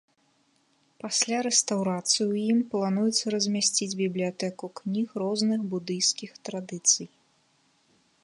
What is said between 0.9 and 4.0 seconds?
Пасля рэстаўрацыі ў ім плануецца размясціць